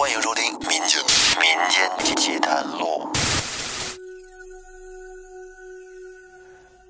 [0.00, 0.98] 欢迎收听《民间
[1.36, 3.06] 民间奇谈录》。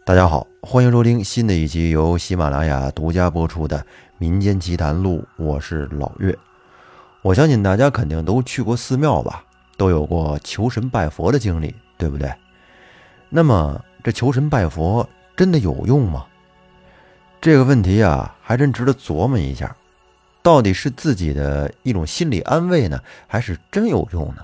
[0.04, 3.78] 大家好，欢迎收听新的一期由喜马拉雅独家播出的
[4.18, 6.38] 《民间奇谈录》，我是老岳。
[7.22, 9.42] 我相信大家肯定都去过寺庙吧，
[9.76, 12.32] 都有过求神拜佛的经历，对不对？
[13.28, 15.04] 那么这求神拜佛
[15.36, 16.24] 真的有用吗？
[17.40, 19.76] 这个问题啊，还真值得琢磨一下。
[20.42, 24.42] 到底是自己的一种心理安慰呢，还是真有用呢？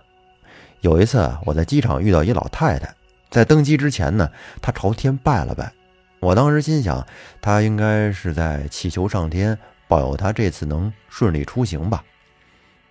[0.80, 2.94] 有一次我在机场遇到一老太太，
[3.30, 5.72] 在登机之前呢，她朝天拜了拜。
[6.20, 7.06] 我当时心想，
[7.40, 12.04] 她应该是在祈求上天保佑她这次能顺利出行吧。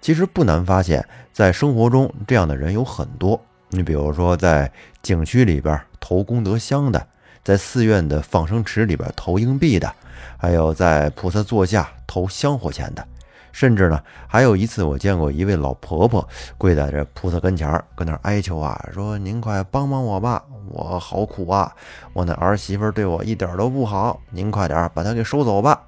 [0.01, 3.39] 其实不难发现，在生活中这样的人有很多。
[3.69, 7.07] 你比如说，在景区里边投功德箱的，
[7.43, 9.93] 在寺院的放生池里边投硬币的。
[10.37, 13.05] 还有在菩萨座下投香火钱的，
[13.51, 21.73] 甚至呢，还有一次我见过一位老婆婆跪在这菩萨跟前儿，搁那哀求啊，说：“您快帮帮我吧，我好苦啊，
[22.13, 25.81] 我那儿媳妇对我一点都不好，您快点把她给收走吧。”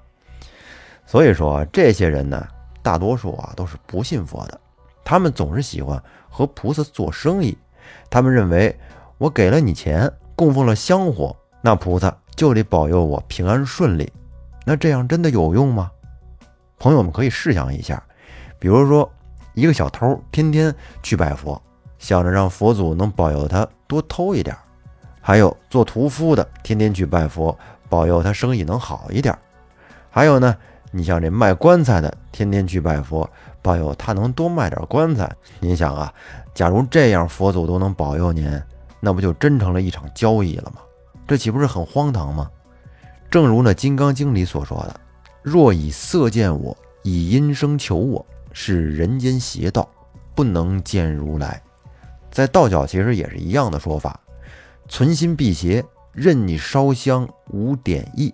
[1.05, 2.47] 所以说，这些人呢，
[2.81, 4.59] 大多数啊都是不信佛的，
[5.03, 7.57] 他们总是喜欢和菩萨做生意，
[8.09, 8.77] 他们认为
[9.17, 14.09] 我给了你钱，供奉了香火，那菩萨就得保佑我平安顺利。
[14.63, 15.91] 那这样真的有用吗？
[16.79, 18.01] 朋友们可以试想一下，
[18.59, 19.11] 比如说
[19.55, 21.59] 一个小偷天天去拜佛，
[21.97, 24.55] 想着让佛祖能保佑他多偷一点；
[25.19, 27.57] 还有做屠夫的天天去拜佛，
[27.89, 29.33] 保佑他生意能好一点；
[30.11, 30.55] 还有呢，
[30.91, 33.27] 你像这卖棺材的天天去拜佛，
[33.63, 35.35] 保佑他能多卖点棺材。
[35.59, 36.13] 您想啊，
[36.53, 38.61] 假如这样佛祖都能保佑您，
[38.99, 40.81] 那不就真成了一场交易了吗？
[41.27, 42.49] 这岂不是很荒唐吗？
[43.29, 44.97] 正如那《金刚经》里所说的
[45.43, 49.89] ：“若以色见我，以音声求我，是人间邪道，
[50.33, 51.61] 不能见如来。”
[52.31, 54.17] 在道教其实也是一样的说法
[54.87, 58.33] ：“存心辟邪，任你烧香无点意，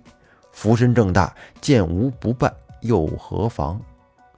[0.51, 3.81] 福身正大，见无不拜，又何妨？”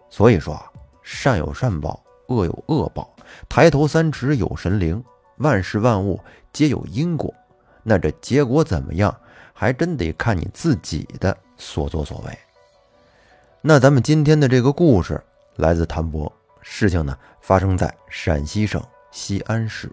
[0.09, 0.57] 所以说，
[1.03, 3.13] 善有善报，恶有恶报，
[3.49, 5.03] 抬头三尺有神灵，
[5.39, 6.17] 万事万物
[6.53, 7.33] 皆有因果。
[7.87, 9.15] 那这结果怎么样？
[9.53, 12.37] 还真得看你自己的所作所为。
[13.61, 15.23] 那咱们今天的这个故事
[15.55, 16.29] 来自谭博，
[16.61, 19.89] 事情呢发生在陕西省西安市。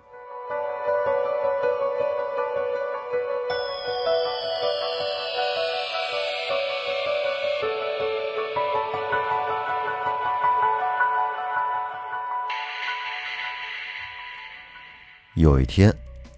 [15.35, 15.95] 有一天，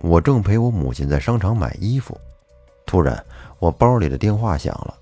[0.06, 2.14] 我正陪我母亲在商场买衣服。
[2.84, 3.24] 突然，
[3.58, 4.94] 我包里的电话响了。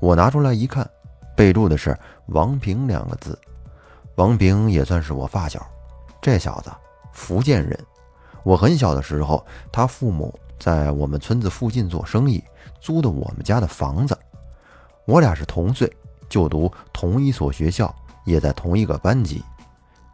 [0.00, 0.88] 我拿出来一看，
[1.36, 3.38] 备注的是“王平”两个字。
[4.16, 5.64] 王平也算是我发小，
[6.20, 6.72] 这小子
[7.12, 7.78] 福建人。
[8.42, 12.42] 我很小的时候，他父母在我们村子附近做生意，
[12.80, 14.18] 租的我们家的房子。
[15.04, 15.88] 我俩是同岁，
[16.28, 17.94] 就读同一所学校，
[18.24, 19.40] 也在同一个班级。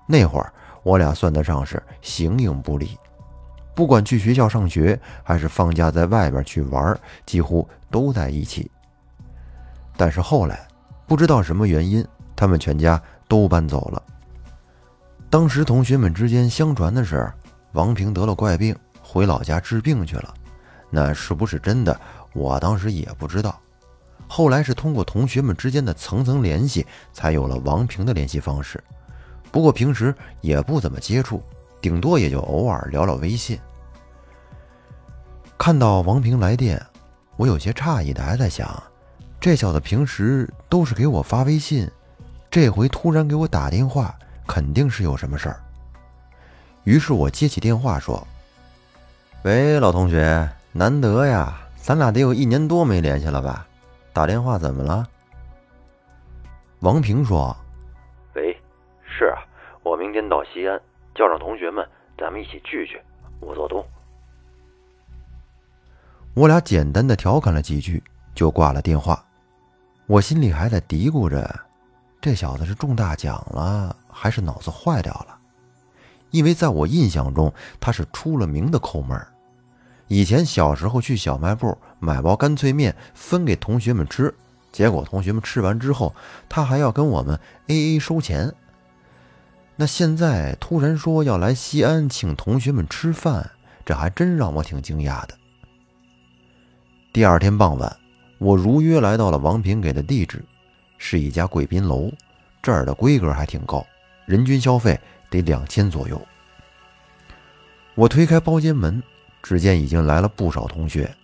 [0.06, 0.52] 那会儿，
[0.82, 2.94] 我俩算得上是形影不离。
[3.74, 8.70] 不管去学校上学，还是放假在外边去玩，几乎都在一起。
[9.96, 10.66] 但是后来，
[11.06, 12.06] 不知道什么原因，
[12.36, 14.02] 他们全家都搬走了。
[15.30, 17.32] 当时同学们之间相传的是，
[17.72, 20.34] 王平得了怪病，回老家治病去了。
[20.90, 21.98] 那是不是真的？
[22.34, 23.58] 我当时也不知道。
[24.28, 28.82] 后来是通过同学们之间的层层联系，才有了王平的联系方式。
[29.50, 31.42] 不过平时也不怎么接触。
[31.82, 33.58] 顶多也就偶尔聊聊微信。
[35.58, 36.80] 看到王平来电，
[37.36, 38.82] 我有些诧异的还在想，
[39.40, 41.90] 这小子平时都是给我发微信，
[42.48, 44.14] 这回突然给我打电话，
[44.46, 45.60] 肯定是有什么事儿。
[46.84, 48.26] 于是我接起电话说
[49.42, 53.66] ：“喂，老同学，难得呀，咱俩得有一年多没联系了吧？
[54.12, 55.06] 打电话怎么了？”
[56.80, 57.56] 王平说
[58.34, 58.56] ：“喂，
[59.04, 59.38] 是啊，
[59.84, 60.80] 我明天到西安。”
[61.14, 61.86] 叫上同学们，
[62.18, 63.00] 咱们一起聚聚。
[63.40, 63.84] 我做东。
[66.34, 68.02] 我俩简单的调侃了几句，
[68.34, 69.22] 就挂了电话。
[70.06, 71.60] 我心里还在嘀咕着，
[72.20, 75.38] 这小子是中大奖了，还是脑子坏掉了？
[76.30, 79.20] 因为在我印象中，他是出了名的抠门。
[80.08, 84.34] 以前小时候去小卖部买包干脆面分给同学们吃，
[84.70, 86.14] 结果同学们吃完之后，
[86.48, 87.38] 他还要跟我们
[87.68, 88.52] A A 收钱。
[89.76, 93.50] 那现在突然说要来西安请同学们吃饭，
[93.84, 95.34] 这还真让我挺惊讶的。
[97.12, 97.96] 第二天傍晚，
[98.38, 100.44] 我如约来到了王平给的地址，
[100.98, 102.12] 是一家贵宾楼，
[102.62, 103.84] 这儿的规格还挺高，
[104.26, 104.98] 人均消费
[105.30, 106.20] 得两千左右。
[107.94, 109.02] 我推开包间门，
[109.42, 111.14] 只见已经来了不少同学，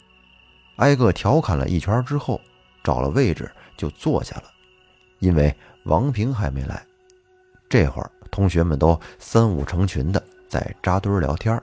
[0.76, 2.40] 挨个调侃了一圈之后，
[2.82, 4.44] 找了位置就坐下了。
[5.18, 5.54] 因为
[5.84, 6.84] 王平还没来，
[7.68, 11.60] 这会儿同学们都三五成群的在扎堆聊天。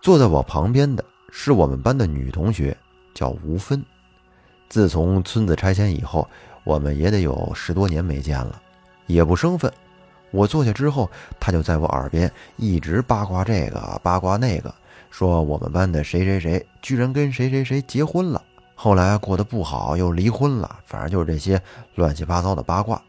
[0.00, 2.76] 坐在我旁边的是我们班的女同学，
[3.14, 3.82] 叫吴芬。
[4.68, 6.28] 自从村子拆迁以后，
[6.64, 8.60] 我们也得有十多年没见了，
[9.06, 9.72] 也不生分。
[10.30, 11.08] 我坐下之后，
[11.38, 14.74] 她就在我耳边一直八卦这个八卦那个，
[15.10, 18.42] 说我们班的谁谁谁居然跟谁谁谁结婚了，
[18.74, 21.60] 后来过得不好又离婚了，反正就是这些
[21.94, 23.00] 乱七八糟的八卦。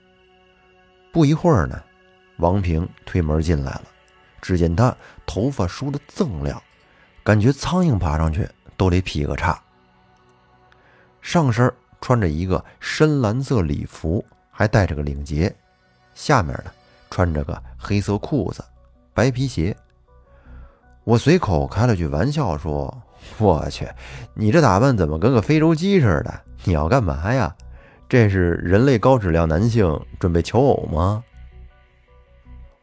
[1.16, 1.82] 不一会儿呢，
[2.40, 3.84] 王平推门进来了，
[4.42, 4.94] 只见他
[5.26, 6.62] 头发梳得锃亮，
[7.24, 8.46] 感觉苍蝇爬上去
[8.76, 9.58] 都得劈个叉。
[11.22, 15.56] 上身穿着一个深蓝色礼服，还带着个领结，
[16.14, 16.72] 下面呢
[17.10, 18.62] 穿着个黑色裤子、
[19.14, 19.74] 白皮鞋。
[21.06, 22.94] 我随口开了句玩笑说
[23.40, 23.88] ：“我去，
[24.34, 26.42] 你这打扮怎么跟个非洲鸡似的？
[26.66, 27.56] 你要干嘛呀？
[28.08, 31.24] 这是人类高质量男性准备求偶吗？”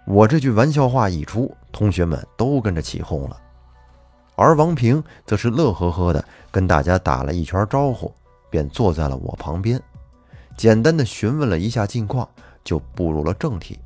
[0.07, 3.41] 我这句玩笑话一出，同学们都跟着起哄了，
[4.35, 8.13] 而王平则是乐呵呵的跟大家打了一圈招呼。
[8.51, 9.81] 便坐在了我旁边，
[10.59, 12.29] 简单的询问了一下近况，
[12.63, 13.79] 就步入了正题。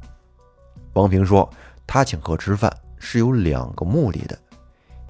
[0.95, 1.49] 王平说
[1.87, 4.37] ：“他请客吃饭是有两个目的的，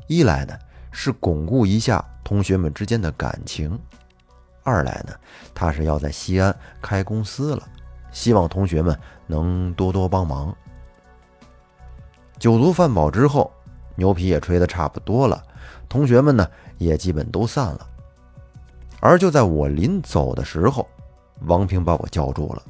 [0.08, 0.54] 一来呢
[0.92, 3.80] 是巩固一下同学们之间的感情，
[4.66, 5.14] 二来呢
[5.54, 7.62] 他是要在西安开公司了，
[8.10, 10.54] 希望同学们能多多帮忙。”
[12.38, 13.50] 酒足饭饱之后，
[13.94, 15.42] 牛皮也吹得差不多了，
[15.88, 16.46] 同学们呢
[16.76, 17.88] 也基本都散了。
[19.00, 20.86] 而就在我临走的时候，
[21.42, 22.62] 王平把我叫住了，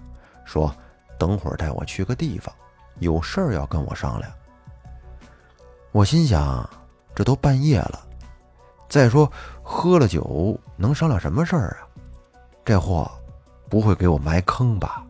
[0.44, 0.72] 说
[1.18, 2.54] ：“等会儿带我去个地方，
[2.98, 4.30] 有事儿要跟我商量。”
[5.92, 6.68] 我心想，
[7.14, 8.06] 这都半夜了，
[8.88, 9.30] 再说
[9.62, 11.88] 喝了酒能商量什么事儿啊？
[12.64, 13.10] 这货
[13.68, 15.04] 不会给我埋坑吧？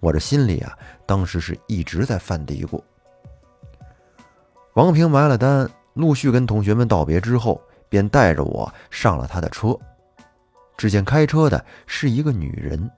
[0.00, 0.76] 我这心里啊，
[1.06, 2.82] 当时是一直在犯嘀咕。
[4.74, 9.78] 王平埋了单，陆续跟同学们道别之后，便带着我上了他的车。
[10.76, 12.90] 只见开车的是一个女人，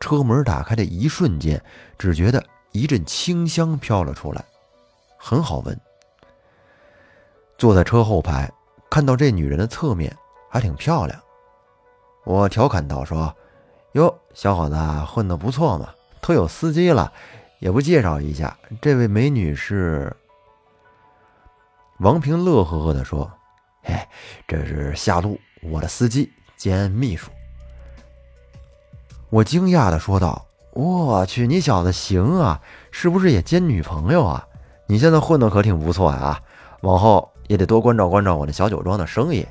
[0.00, 1.62] 车门打开的一瞬间，
[1.98, 4.42] 只觉得一阵清香飘了出来，
[5.18, 5.78] 很好闻。
[7.58, 8.50] 坐在车后排，
[8.92, 10.14] 看到这女人的侧面
[10.50, 11.18] 还挺漂亮，
[12.26, 13.34] 我调侃道：“说，
[13.92, 15.88] 哟，小伙子混得不错嘛，
[16.20, 17.10] 都有司机了，
[17.58, 20.14] 也不介绍一下，这位美女是？”
[22.00, 23.32] 王平乐呵呵地说
[23.82, 23.94] ：“嘿，
[24.46, 27.30] 这是夏露，我的司机。”兼秘书，
[29.30, 30.44] 我惊讶的说道
[30.76, 32.60] ：“我去，你小子行啊，
[32.90, 34.46] 是不是也兼女朋友啊？
[34.86, 36.42] 你现在混的可挺不错呀，
[36.82, 39.46] 往后也得多关照关照我那小酒庄的生意。”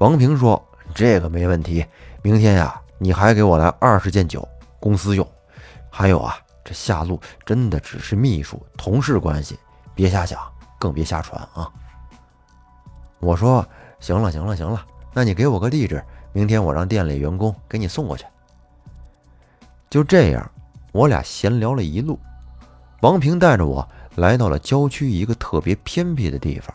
[0.00, 1.84] 王平说：“这个没问题，
[2.22, 4.48] 明天呀，你还给我来二十件酒，
[4.80, 5.26] 公司用。
[5.90, 6.34] 还有啊，
[6.64, 9.58] 这夏露真的只是秘书，同事关系，
[9.94, 10.40] 别瞎想，
[10.78, 11.70] 更别瞎传啊。”
[13.20, 13.62] 我说
[14.00, 14.82] ：“行了，行了，行了。”
[15.12, 16.02] 那你给我个地址，
[16.32, 18.24] 明天我让店里员工给你送过去。
[19.90, 20.50] 就这样，
[20.92, 22.18] 我俩闲聊了一路。
[23.02, 26.74] 王平带着我来到了郊区一个特别偏僻的地方。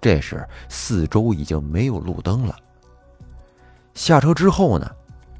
[0.00, 2.56] 这时四周已经没有路灯了。
[3.94, 4.90] 下车之后呢，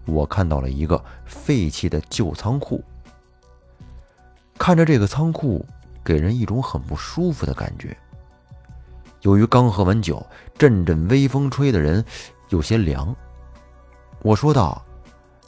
[0.07, 2.83] 我看到了一个废弃的旧仓库。
[4.59, 5.65] 看着这个仓库，
[6.05, 7.97] 给人一种很不舒服的感觉。
[9.23, 10.25] 由于刚喝完酒，
[10.59, 12.05] 阵阵微风吹的人
[12.51, 13.15] 有些凉。
[14.21, 14.85] 我说道：“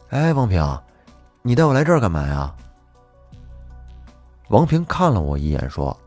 [0.08, 0.80] 哎，王平，
[1.42, 2.54] 你带我来这儿干嘛呀？”
[4.52, 5.98] 王平看了我一眼，说：“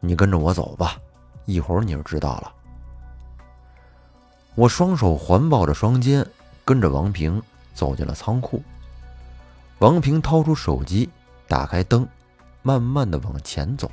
[0.00, 0.96] 你跟着我走吧，
[1.44, 2.50] 一会儿你就知道了。”
[4.56, 6.26] 我双手环抱着双肩，
[6.64, 7.42] 跟着王平
[7.74, 8.62] 走进了仓库。
[9.80, 11.10] 王平掏出手机，
[11.46, 12.08] 打开灯，
[12.62, 13.90] 慢慢的往前走。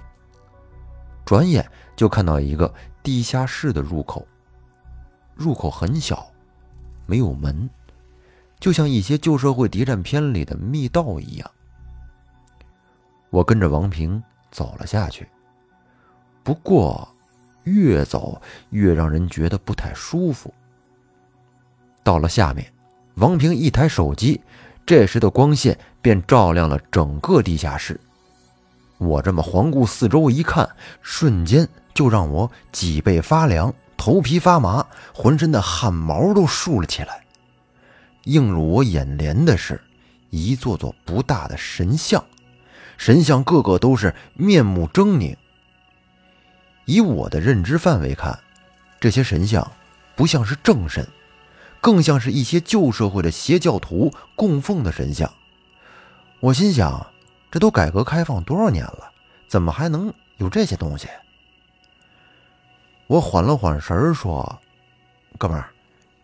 [1.25, 2.73] 转眼就看到一个。
[3.03, 4.27] 地下室的入口，
[5.33, 6.31] 入口很小，
[7.07, 7.67] 没有门，
[8.59, 11.51] 就像一些旧社会谍战片里的密道一样。
[13.31, 14.21] 我跟着王平
[14.51, 15.27] 走了下去，
[16.43, 17.07] 不过
[17.63, 20.53] 越走越让人觉得不太舒服。
[22.03, 22.71] 到了下面，
[23.15, 24.39] 王平一抬手机，
[24.85, 27.99] 这时的光线便照亮了整个地下室。
[28.99, 30.69] 我这么环顾四周一看，
[31.01, 31.67] 瞬间。
[31.93, 37.25] 就让我脊背发凉，头皮发麻，浑身的汗毛都竖了起来。
[38.23, 39.79] 映入我眼帘的是，
[40.29, 42.23] 一座座不大的神像，
[43.01, 45.35] 神像个个都是面目狰狞。
[46.85, 48.39] 以我的认知范围看，
[48.99, 49.71] 这些神像
[50.15, 51.03] 不像是正神，
[51.81, 55.33] 更像是一些旧社会的邪教徒供奉的神像。
[56.41, 57.03] 我心想，
[57.49, 59.11] 这都改革开放多少年了，
[59.47, 61.07] 怎么还能有这些东西？
[63.07, 64.61] 我缓了缓神儿，说
[65.39, 65.71] ：“哥们儿，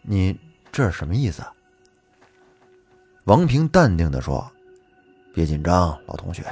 [0.04, 0.38] 你
[0.72, 1.44] 这是什么意思？”
[3.26, 4.48] 王平淡定地说
[5.34, 6.44] ：“别紧张，老同学，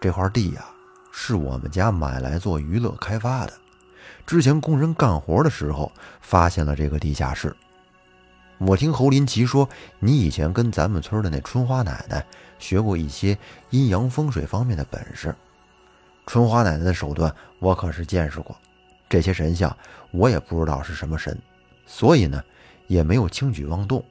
[0.00, 0.64] 这块地呀。”
[1.20, 3.52] 是我们家买来做娱乐开发的。
[4.24, 5.90] 之前工人干活的时候
[6.20, 7.54] 发现了这个地下室。
[8.58, 12.24] 我听侯林奇说，你以前跟咱们村的那春花奶奶
[12.60, 13.36] 学过一些
[13.70, 15.34] 阴阳风水方面的本事。
[16.24, 18.56] 春花奶奶的手段我可是见识过。
[19.08, 19.76] 这些神像
[20.12, 21.36] 我也不知道是什么神，
[21.84, 22.40] 所以呢
[22.86, 24.04] 也没有轻举妄动。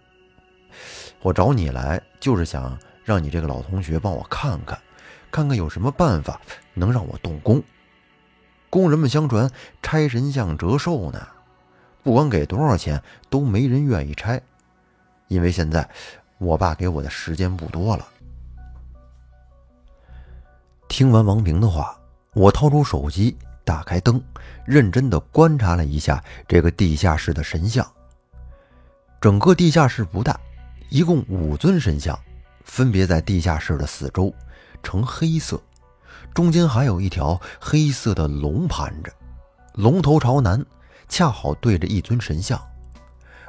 [1.21, 4.77] 我找你来就是想让你这个老同学帮我看看。
[5.31, 6.39] 看看有什么办法
[6.73, 7.61] 能让我动工。
[8.69, 9.49] 工人们相传
[9.81, 11.27] 拆神像折寿呢，
[12.03, 14.41] 不管给多少钱都没人愿意拆，
[15.27, 15.89] 因为现在
[16.37, 18.07] 我爸给我的时间不多了。
[20.89, 21.97] 听完王平的话，
[22.33, 24.21] 我掏出手机，打开灯，
[24.65, 27.85] 认真的观察了一下这个地下室的神像。
[29.19, 30.39] 整个地下室不大，
[30.89, 32.17] 一共五尊神像，
[32.63, 34.33] 分别在地下室的四周。
[34.87, 35.61] 呈黑色，
[36.33, 39.11] 中间还有一条黑色的龙盘着，
[39.73, 40.65] 龙头朝南，
[41.09, 42.57] 恰好对着一尊神像，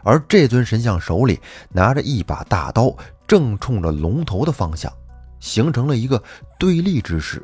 [0.03, 2.93] 而这尊神像手里拿着一把大刀，
[3.25, 4.93] 正冲着龙头的方向，
[5.39, 6.21] 形成了一个
[6.59, 7.41] 对立之势。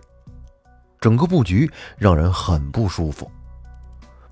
[1.00, 3.30] 整个布局让人很不舒服。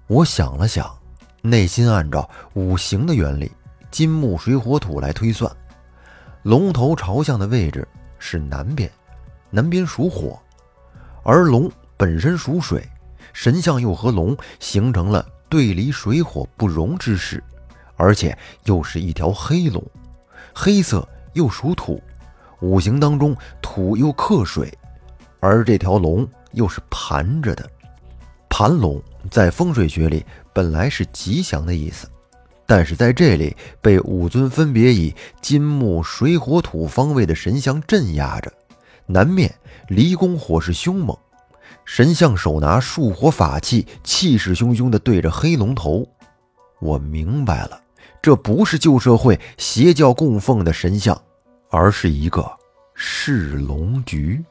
[0.08, 0.92] 我想了想，
[1.40, 3.52] 内心按照五行的原理，
[3.92, 5.48] 金木水火土来推算，
[6.42, 7.86] 龙头朝向的位置
[8.18, 8.90] 是南边。
[9.52, 10.36] 南边属火，
[11.22, 12.82] 而龙本身属水，
[13.32, 17.44] 神像又和龙形成了对离水火不容之势，
[17.96, 19.84] 而且又是一条黑龙，
[20.54, 22.02] 黑色又属土，
[22.60, 24.72] 五行当中土又克水，
[25.38, 27.68] 而这条龙又是盘着的，
[28.48, 32.08] 盘龙在风水学里本来是吉祥的意思，
[32.66, 38.50] 但是在这里被五尊分别以金木水火土方位的神像镇压着。
[39.12, 39.54] 南面
[39.88, 41.16] 离宫火势凶猛，
[41.84, 46.06] 神像手拿树火法器，气势汹汹地对着黑龙头。
[46.80, 47.80] 我明白了，
[48.22, 51.20] 这不是旧社会邪教供奉的神像，
[51.70, 52.50] 而是一个
[52.94, 54.42] 噬龙局。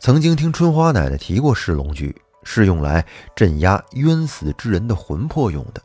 [0.00, 3.04] 曾经听春花奶奶提过，噬龙局是用来
[3.36, 5.80] 镇压冤死之人的魂魄用的。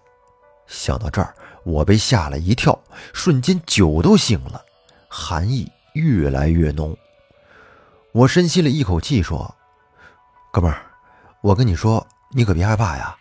[0.67, 2.77] 想到这儿，我被吓了一跳，
[3.13, 4.61] 瞬间酒都醒了，
[5.07, 6.95] 寒意越来越浓。
[8.11, 9.55] 我深吸了一口气，说
[10.51, 10.81] ：“哥们儿，
[11.41, 13.15] 我跟你说，你可别害怕呀。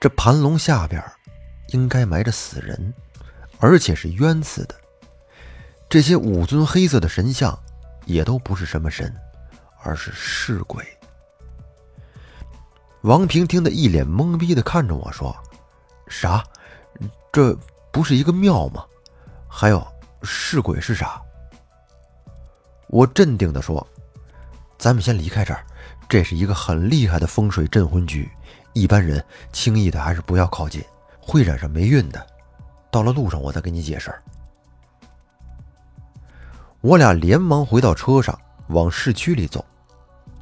[0.00, 1.02] 这盘龙下边
[1.68, 2.92] 应该埋着死人，
[3.60, 4.74] 而且是冤死的。
[5.88, 7.56] 这些五尊黑色的神像
[8.04, 9.14] 也都不是什么神，
[9.82, 10.84] 而是尸鬼。”
[13.02, 15.34] 王平听得一脸懵逼的看着我说
[16.08, 16.42] ：“啥？
[17.32, 17.56] 这
[17.92, 18.84] 不是一个庙吗？
[19.48, 19.86] 还有，
[20.24, 21.22] 尸鬼是啥？”
[22.88, 23.86] 我镇定地说
[24.78, 25.64] ：“咱们先离开这儿，
[26.08, 28.30] 这是一个很厉害的风水镇魂局，
[28.72, 30.82] 一般人轻易的还是不要靠近，
[31.20, 32.26] 会染上霉运的。
[32.90, 34.14] 到了路上，我再跟你解释。”
[36.80, 38.38] 我俩连忙回到车上，
[38.68, 39.64] 往市区里走。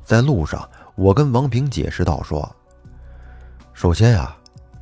[0.05, 2.57] 在路上，我跟王平解释道：“说，
[3.73, 4.37] 首先呀，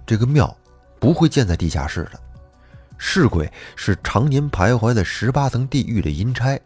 [0.06, 0.56] 这个庙
[0.98, 2.18] 不会建在地下室的，
[2.96, 6.58] 是鬼是常年徘徊在十八层地狱的阴差。”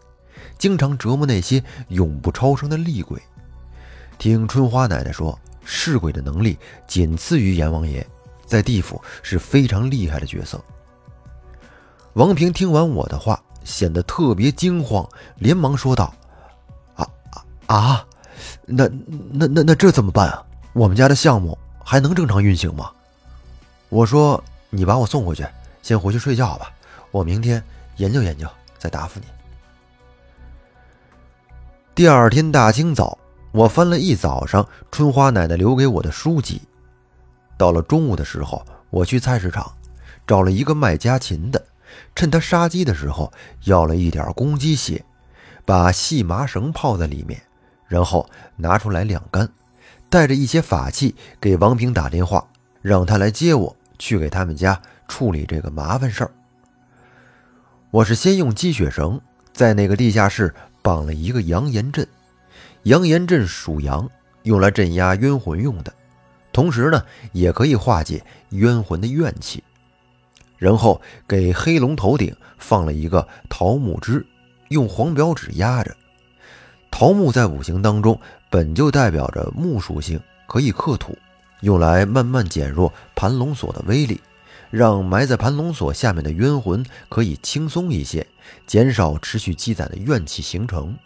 [0.59, 3.21] 经常折磨那些永不超生的厉鬼。
[4.19, 8.07] 听春花奶奶说，尸鬼的能力仅次于阎王爷，
[8.47, 10.63] 在地府是非常厉害的角色。
[12.15, 16.15] 王平听完我的话，显得特别惊慌，连忙说道
[16.95, 18.07] ：“啊啊啊！
[18.67, 18.89] 那
[19.33, 20.45] 那那那这怎么办啊？
[20.75, 22.91] 我们家的项目还能正常运行吗？”
[23.91, 25.45] 我说：“你把我送回去，
[25.83, 26.71] 先回去睡觉吧。
[27.11, 27.63] 我明天
[27.97, 28.47] 研究研究，
[28.79, 29.27] 再答复你。”
[31.95, 33.17] 第二天大清早，
[33.53, 36.61] 我翻了一早上春花奶奶留给我的书籍。
[37.57, 39.73] 到了中午的时候，我去菜市场
[40.27, 41.67] 找了一个卖家禽的，
[42.17, 43.33] 趁他杀鸡的时候
[43.67, 45.05] 要了一点公鸡血，
[45.65, 47.41] 把细麻绳泡在里面，
[47.87, 49.49] 然后拿出来晾干，
[50.11, 52.45] 带着一些法器给王平打电话，
[52.83, 56.33] 让他来接我去给他们家处理这个麻烦事儿。
[57.93, 59.21] 我是先用鸡血绳
[59.53, 60.53] 在那个地下室
[60.85, 62.07] 绑了一个阳炎阵。
[62.83, 64.07] 阳炎阵属阳，
[64.43, 65.91] 用来镇压冤魂用的，
[66.53, 69.65] 同时呢，也可以化解冤魂的怨气。
[70.59, 74.25] 然后给黑龙头顶放了一个桃木枝，
[74.69, 75.97] 用黄表纸压着。
[76.91, 81.17] 桃木在五行当中本就代表着木属性，可以克土，
[81.63, 84.21] 用来慢慢减弱盘龙锁的威力，
[84.75, 88.27] 让埋在盘龙锁下面的冤魂可以轻松一些，
[88.67, 90.99] 减少持续积攒的怨气形成。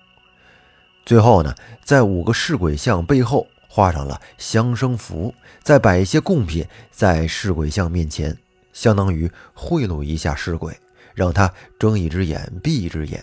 [1.04, 8.34] 最后呢，在五个尸鬼像背后画上了相生符，再摆一些贡品在尸鬼像面前。
[8.72, 10.74] 相当于贿赂一下尸鬼，
[11.14, 13.22] 让他睁一只眼闭一只眼，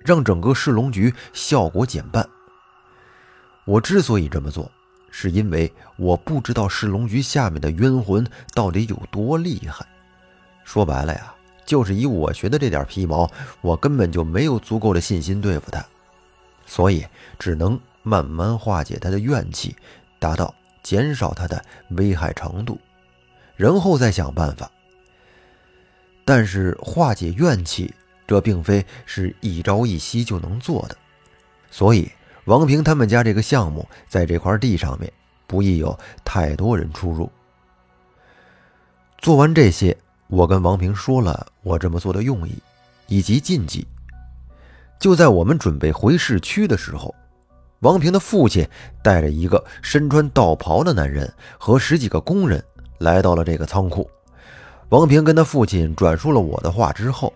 [0.00, 2.28] 让整个噬龙局效果减半。
[3.64, 4.68] 我之所以这么做，
[5.16, 9.86] 是因为我不知道噬龙局下面的冤魂到底有多厉害。
[10.64, 11.32] 说白了呀，
[11.64, 13.30] 就是以我学的这点皮毛，
[13.60, 15.86] 我根本就没有足够的信心对付他，
[16.66, 17.06] 所以
[17.38, 19.76] 只能慢慢化解他的怨气，
[20.18, 20.52] 达到
[20.82, 22.76] 减少他的危害程度，
[23.54, 24.68] 然后再想办法。
[26.24, 27.94] 但是化解怨气，
[28.26, 30.96] 这并非是一朝一夕就能做的，
[31.70, 32.10] 所以
[32.46, 35.10] 王平他们家这个项目在这块地上面
[35.46, 37.30] 不宜有太多人出入。
[39.18, 39.96] 做完这些，
[40.26, 42.54] 我跟王平说了我这么做的用意
[43.08, 43.86] 以及禁忌。
[44.98, 47.14] 就在我们准备回市区的时候，
[47.80, 48.66] 王平的父亲
[49.02, 52.62] 带着一个身穿道袍的男人和十几个工人
[52.98, 54.08] 来到了这个仓库。
[54.90, 57.32] 王平跟他父亲转述了我的话之后，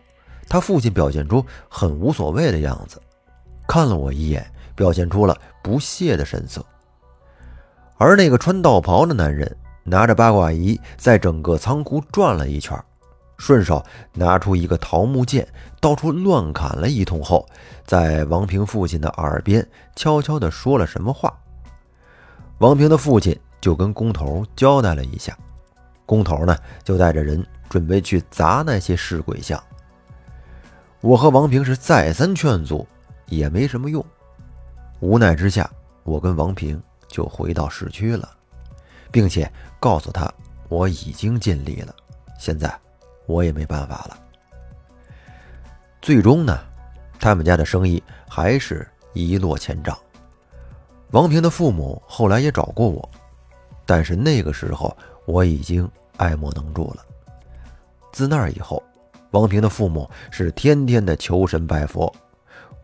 [0.49, 3.00] 他父亲表现出很无所谓的样子，
[3.67, 6.64] 看了我一眼，表现出了不屑的神色。
[7.97, 12.80] 而那个穿道袍的男人拿着八卦仪，在整个仓库转了一圈，
[13.38, 15.47] 顺手拿出一个桃木剑，
[15.80, 17.44] 到处乱砍了一通后，
[17.85, 19.66] 在王平父亲的耳边
[19.97, 21.37] 悄悄地说了什么话。
[22.58, 25.36] 王平的父亲就跟工头交代了一下。
[26.06, 29.60] 工头呢，就带着人准备去砸那些尸鬼像。
[31.00, 32.86] 我和王平是再三劝阻，
[33.26, 34.04] 也没什么用。
[35.00, 35.69] 无奈之下，
[36.04, 38.28] 我跟王平就回到市区了，
[39.11, 40.32] 并且告诉他
[40.69, 41.95] 我已经尽力了，
[42.39, 42.73] 现在
[43.26, 44.19] 我也没办法了。
[46.00, 46.58] 最终呢，
[47.19, 49.97] 他们家的生意还是一落千丈。
[51.11, 53.08] 王平的父母后来也找过我，
[53.87, 54.97] 但是那个时候。
[55.30, 57.04] 我已经爱莫能助了。
[58.15, 58.82] 自那以后，
[59.32, 62.11] 王平的父母是天天的求神拜佛，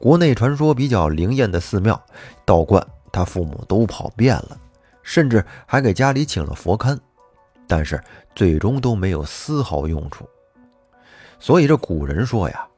[0.05, 1.99] 国内传说比较灵验的寺庙、
[2.45, 4.61] 道观，他父母都跑遍了，
[5.03, 6.99] 甚至还给家里请了佛龛，
[7.67, 7.99] 但是
[8.35, 10.29] 最终都没有丝毫用处。
[11.41, 12.69] 所以这古人说呀：“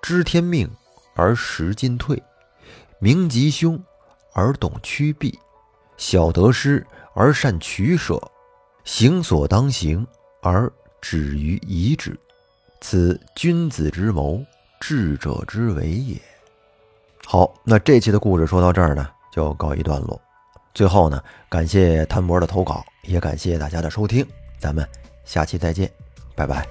[0.00, 0.70] 知天命
[1.16, 2.22] 而识进退，
[3.00, 3.76] 明吉凶
[4.32, 5.36] 而懂趋避，
[5.96, 8.22] 晓得失而善取舍。”
[8.86, 10.06] 行所当行，
[10.42, 12.16] 而止于已止，
[12.80, 14.40] 此君子之谋，
[14.78, 16.16] 智者之为也。
[17.30, 20.18] 好，那这期的故事说到这儿呢，就告一段落。
[20.72, 24.26] 最后呢，感谢摊博的投稿，也感谢大家的收听，
[24.58, 24.82] 咱们
[25.26, 25.92] 下期再见，
[26.34, 26.66] 拜拜。